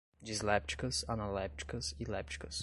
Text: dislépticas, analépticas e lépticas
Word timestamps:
dislépticas, 0.23 1.03
analépticas 1.07 1.85
e 1.99 2.03
lépticas 2.11 2.59